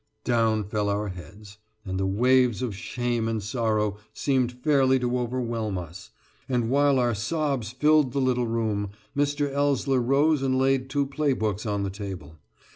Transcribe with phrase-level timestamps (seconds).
[0.23, 5.77] Down fell our heads, and the waves of shame and sorrow seemed fairly to overwhelm
[5.77, 6.09] us;
[6.49, 9.53] and while our sobs filled the little room, Mr.
[9.53, 12.39] Ellsler rose and laid two playbooks on the table.